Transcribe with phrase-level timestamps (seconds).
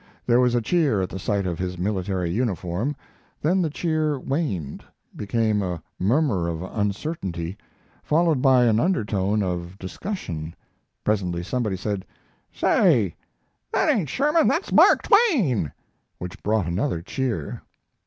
[0.25, 2.95] There was a cheer at the sight of his military uniform.
[3.39, 4.83] Then the cheer waned,
[5.15, 7.55] became a murmur of uncertainty,
[8.01, 10.55] followed by an undertone of discussion.
[11.03, 12.03] Presently somebody said:
[12.51, 13.13] "Say,
[13.71, 15.71] that ain't Sherman, that's Mark Twain,"
[16.17, 17.61] which brought another cheer.